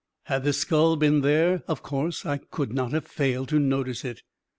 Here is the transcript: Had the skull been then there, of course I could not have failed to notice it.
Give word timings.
Had 0.23 0.43
the 0.45 0.51
skull 0.51 0.95
been 0.95 1.21
then 1.21 1.21
there, 1.21 1.63
of 1.67 1.83
course 1.83 2.25
I 2.25 2.37
could 2.39 2.73
not 2.73 2.91
have 2.91 3.05
failed 3.05 3.49
to 3.49 3.59
notice 3.59 4.03
it. 4.03 4.23